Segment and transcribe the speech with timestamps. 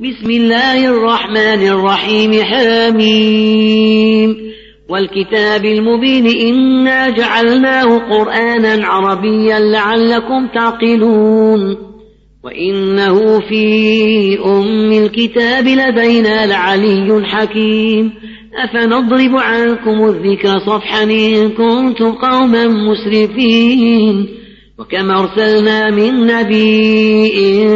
[0.00, 4.36] بسم الله الرحمن الرحيم حميم
[4.88, 11.76] والكتاب المبين إنا جعلناه قرآنا عربيا لعلكم تعقلون.
[12.44, 18.12] وإنه في أم الكتاب لدينا لعلي حكيم.
[18.64, 24.28] أفنضرب عنكم الذكر صفحا إن كنتم قوما مسرفين.
[24.78, 27.30] وكم أرسلنا من نبي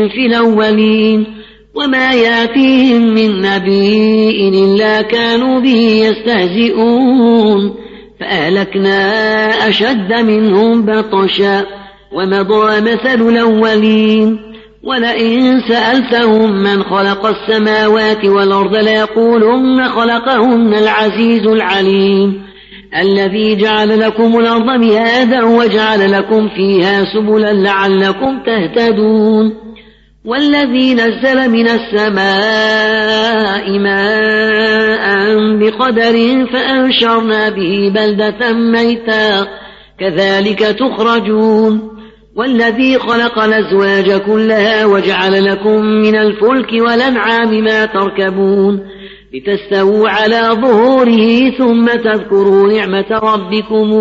[0.09, 1.43] في الأولين.
[1.77, 7.75] وما يأتيهم من نبي إلا كانوا به يستهزئون.
[8.21, 9.08] فأهلكنا
[9.68, 11.67] أشد منهم بطشا
[12.12, 14.39] ومضى مثل الأولين.
[14.84, 22.43] ولئن سألتهم من خلق السماوات والأرض ليقولن خلقهن العزيز العليم.
[23.03, 29.54] الذي جعل لكم الأرض مهادا وجعل لكم فيها سبلا لعلكم تهتدون.
[30.24, 32.19] والذي نزل من السماء
[33.78, 39.47] ماء بقدر فأنشرنا به بلدة ميتا.
[40.00, 41.91] كذلك تخرجون.
[42.36, 48.81] والذي خلق الأزواج كلها وجعل لكم من الفلك والأنعام ما تركبون.
[49.34, 53.92] لتستووا على ظهوره ثم تذكروا نعمة ربكم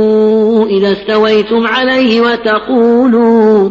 [0.70, 3.70] إذا استويتم عليه وتقولوا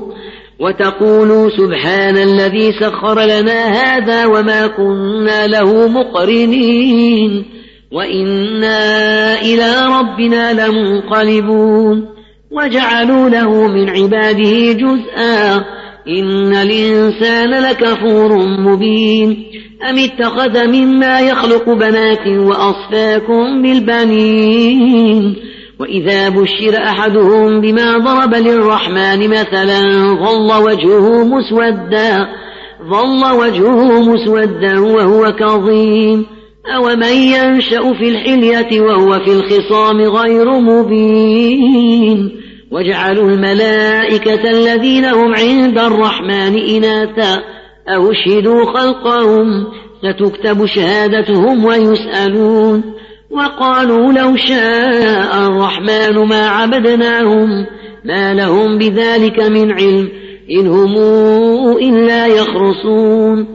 [0.63, 7.45] وتقولوا سبحان الذي سخر لنا هذا وما كنا له مقرنين
[7.93, 12.09] وإنا إلى ربنا لمنقلبون
[12.51, 15.65] وجعلوا له من عباده جزءا
[16.09, 19.45] إن الإنسان لكفور مبين
[19.91, 25.37] أم اتخذ مما يخلق بنات وأصفاكم بالبنين
[25.83, 29.81] وإذا بشر أحدهم بما ضرب للرحمن مثلا
[30.25, 32.29] ظل وجهه مسودا
[32.91, 36.27] ظل وجهه مسودا وهو كظيم.
[36.77, 42.31] أومن ينشأ في الحلية وهو في الخصام غير مبين.
[42.73, 47.43] واجعلوا الملائكة الذين هم عند الرحمن إناثا.
[47.89, 49.67] أو اشهدوا خلقهم
[49.99, 53.02] ستكتب شهادتهم ويسألون
[53.33, 57.67] وقالوا لو شاء الرحمن ما عبدناهم
[58.05, 60.09] ما لهم بذلك من علم
[60.51, 60.97] إن هم
[61.79, 63.47] إلا يخرصون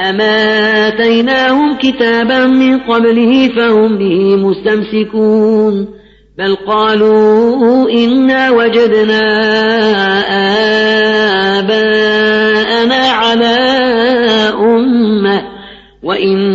[0.00, 5.88] أما آتيناهم كتابا من قبله فهم به مستمسكون
[6.38, 9.20] بل قالوا إنا وجدنا
[11.58, 13.56] آباءنا على
[14.58, 15.42] أمة
[16.02, 16.53] وإنا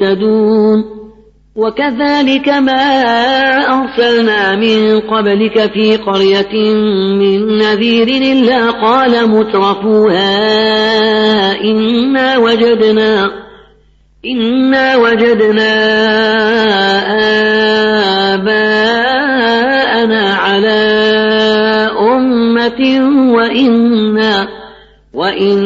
[0.00, 0.84] مهتدون
[1.56, 2.72] وكذلك ما
[3.58, 6.74] أرسلنا من قبلك في قرية
[7.18, 10.30] من نذير إلا قال مترفوها
[11.64, 13.30] إنا وجدنا
[14.26, 15.74] إنا وجدنا
[18.34, 19.54] آباءنا
[20.34, 20.76] على
[22.00, 22.80] أمة
[23.34, 24.48] وإنا
[25.14, 25.65] وإنا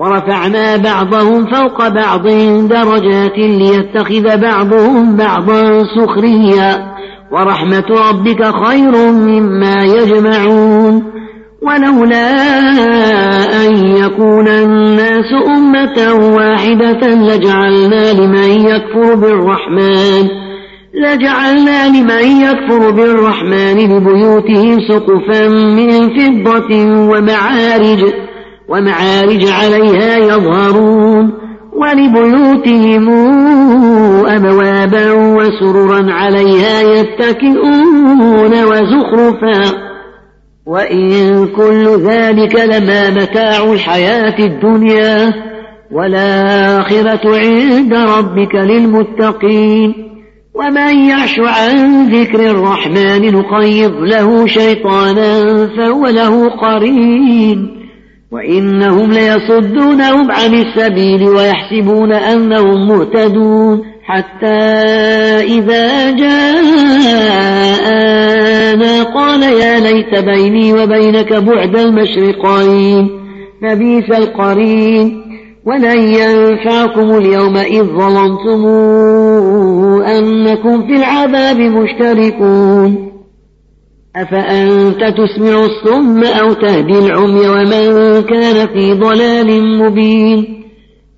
[0.00, 2.26] ورفعنا بعضهم فوق بعض
[2.68, 6.94] درجات ليتخذ بعضهم بعضا سخريا.
[7.32, 11.02] ورحمة ربك خير مما يجمعون.
[11.62, 12.30] ولولا
[13.66, 20.28] أن يكون الناس أمة واحدة لجعلنا لمن يكفر بالرحمن
[20.94, 26.70] لجعلنا لمن يكفر بالرحمن لبيوتهم سقفا من فضة
[27.10, 28.29] ومعارج.
[28.70, 31.32] ومعارج عليها يظهرون
[31.72, 33.08] ولبيوتهم
[34.26, 39.90] أبوابا وسررا عليها يتكئون وزخرفا
[40.66, 45.32] وإن كل ذلك لما متاع الحياة الدنيا
[45.92, 49.94] والآخرة عند ربك للمتقين
[50.54, 57.79] ومن يعش عن ذكر الرحمن نقيض له شيطانا فهو له قرين
[58.32, 64.46] وإنهم ليصدونهم عن السبيل ويحسبون أنهم مهتدون حتى
[65.58, 66.62] إذا جاءنا
[69.02, 73.08] قال يا ليت بيني وبينك بعد المشرقين
[73.62, 75.22] فبيس القرين
[75.66, 78.66] ولن ينفعكم اليوم إذ ظلمتم
[80.02, 83.09] أنكم في العذاب مشتركون
[84.16, 90.62] أفأنت تسمع الصم أو تهدي العمي ومن كان في ضلال مبين؟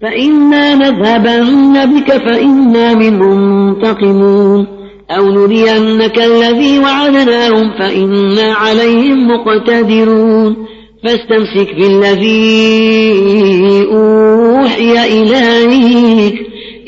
[0.02, 4.66] فإنا نذهبن بك فإنا منهم منتقمون.
[5.10, 10.56] أو نرينك الذي وعدناهم فإنا عليهم مقتدرون.
[11.04, 12.36] فاستمسك بالذي
[13.92, 16.34] أوحي إليك.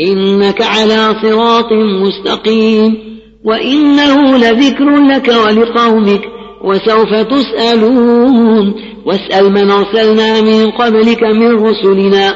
[0.01, 1.69] إنك على صراط
[2.03, 3.14] مستقيم.
[3.45, 6.21] وإنه لذكر لك ولقومك
[6.65, 8.75] وسوف تسألون.
[9.07, 12.35] واسأل من أرسلنا من قبلك من رسلنا.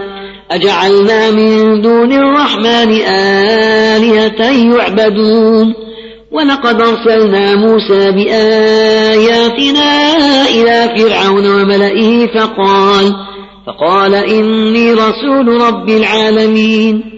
[0.50, 4.42] أجعلنا من دون الرحمن آلهة
[4.74, 5.74] يعبدون.
[6.32, 9.90] ولقد أرسلنا موسى بآياتنا
[10.48, 13.12] إلى فرعون وملئه فقال
[13.66, 17.17] فقال إني رسول رب العالمين.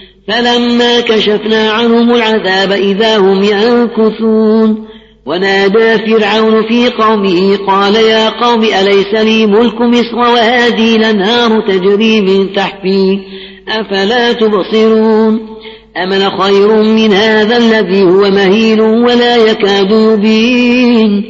[0.27, 4.87] فلما كشفنا عنهم العذاب إذا هم ينكثون
[5.25, 12.53] ونادى فرعون في قومه قال يا قوم أليس لي ملك مصر وهذه الأنهار تجري من
[12.53, 13.19] تحتي؟
[13.69, 15.39] أفلا تبصرون؟
[15.97, 21.23] أمن خير من هذا الذي هو مهين ولا يكاد يبين؟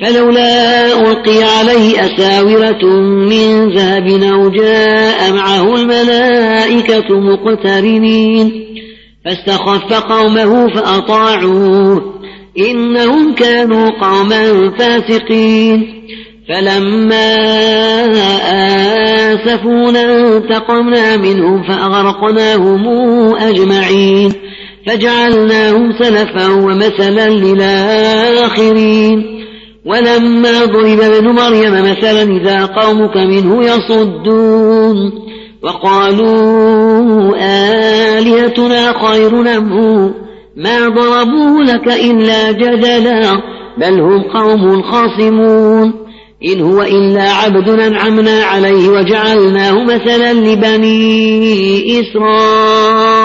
[0.00, 8.64] فلولا ألقي عليه أساورة من ذهب أو جاء معه الملائكة مقترنين.
[9.24, 12.14] فاستخف قومه فأطاعوه.
[12.70, 16.04] إنهم كانوا قوما فاسقين.
[16.48, 17.36] فلما
[19.32, 22.86] آسفونا انتقمنا منهم فأغرقناهم
[23.36, 24.32] أجمعين.
[24.86, 29.33] فجعلناهم سلفا ومثلا للآخرين.
[29.86, 35.12] ولما ضرب ابن مريم مثلا إذا قومك منه يصدون
[35.62, 37.34] وقالوا
[38.18, 40.14] آلهتنا خير نمه
[40.56, 43.42] ما ضربوه لك إلا جدلا
[43.78, 45.92] بل هم قوم خاصمون
[46.44, 53.24] إن هو إلا عبد أنعمنا عليه وجعلناه مثلا لبني إسرائيل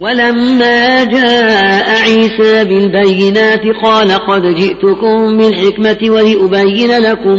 [0.00, 7.36] ولما جاء عيسى بالبينات قال قد جئتكم بالحكمة ولأبين لكم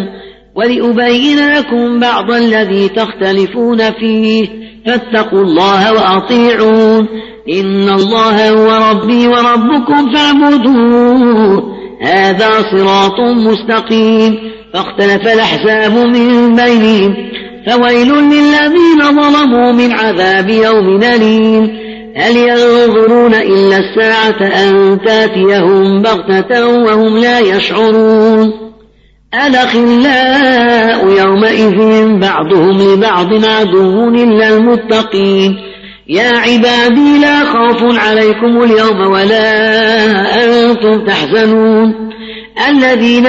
[0.56, 4.48] ولأبين لكم بعض الذي تختلفون فيه
[4.86, 7.08] فاتقوا الله وأطيعون.
[7.50, 11.64] إن الله هو ربي وربكم فاعبدوه.
[12.02, 14.38] هذا صراط مستقيم.
[14.74, 17.16] فاختلف الأحزاب من بينهم
[17.68, 21.91] فويل للذين ظلموا من عذاب يوم أليم.
[22.16, 28.54] هل ينظرون إلا الساعة أن تأتيهم بغتة وهم لا يشعرون؟
[29.48, 35.58] الأخلاء يومئذ بعضهم لبعض عدو إلا المتقين.
[36.10, 39.46] يا عبادي لا خوف عليكم اليوم ولا
[40.44, 42.12] أنتم تحزنون.
[42.70, 43.28] الذين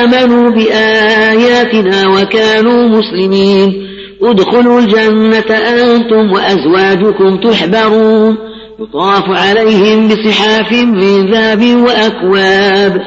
[0.00, 3.93] آمنوا بآياتنا وكانوا مسلمين.
[4.30, 8.36] ادخلوا الجنة أنتم وأزواجكم تحبرون.
[8.80, 13.02] يطاف عليهم بصحاف من ذهب وأكواب.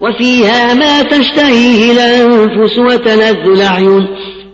[0.00, 4.06] وفيها ما تشتهيه الأنفس وتلذ الأعين.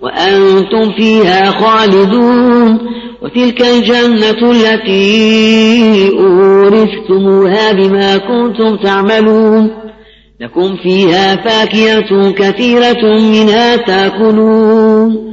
[0.02, 2.78] وأنتم فيها خالدون.
[3.22, 9.70] وتلك الجنة التي أورثتموها بما كنتم تعملون.
[10.40, 15.32] لكم فيها فاكهة كثيرة منها تأكلون.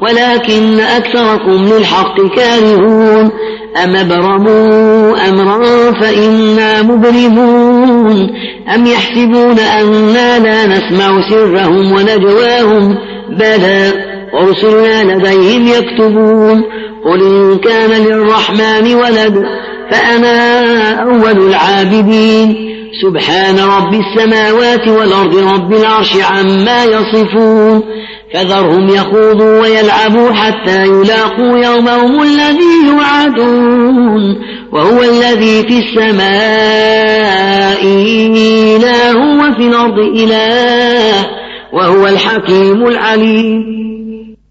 [0.00, 3.30] ولكن أكثركم للحق كارهون.
[3.84, 8.30] أم أبرموا أمرا فإنا مبرمون.
[8.74, 12.98] أم يحسبون أنا لا نسمع سرهم ونجواهم.
[13.28, 13.92] بلى
[14.34, 16.62] ورسلنا لديهم يكتبون.
[17.04, 19.44] قل إن كان للرحمن ولد
[19.90, 22.73] فأنا أول العابدين.
[23.02, 27.82] سبحان رب السماوات والأرض رب العرش عما يصفون.
[28.34, 34.36] فذرهم يخوضوا ويلعبوا حتى يلاقوا يومهم الذي يوعدون.
[34.72, 36.24] وهو الذي في السماء
[38.76, 41.26] إله وفي الأرض إله.
[41.72, 43.64] وهو الحكيم العليم.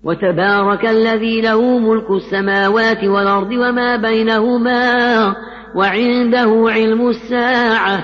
[0.03, 5.35] وتبارك الذي له ملك السماوات والأرض وما بينهما.
[5.75, 8.03] وعنده علم الساعة.